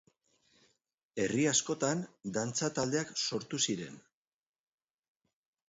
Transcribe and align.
Herri 1.23 1.43
askotan 1.51 2.01
dantza 2.39 2.71
taldeak 2.81 3.13
sortu 3.29 3.63
ziren. 3.69 4.03